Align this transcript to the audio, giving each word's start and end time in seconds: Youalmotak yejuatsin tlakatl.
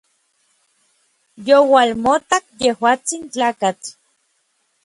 Youalmotak 1.47 2.43
yejuatsin 2.61 3.21
tlakatl. 3.33 3.87